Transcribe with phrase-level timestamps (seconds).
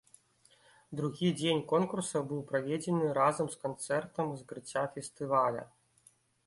[0.99, 5.63] Другі дзень конкурса быў праведзены разам з канцэртам закрыцця фестываля.